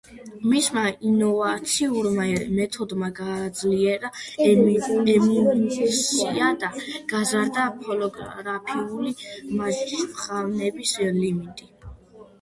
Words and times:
მისმა 0.51 0.83
ინოვაციურმა 1.07 2.23
მეთოდმა 2.59 3.09
გააძლიერა 3.19 4.09
ემულსია 4.47 6.47
და 6.65 6.69
გაზარდა 7.13 7.65
ფოტოგრაფიული 7.85 9.13
გამჟღავნების 9.25 10.95
ლიმიტი. 11.21 11.69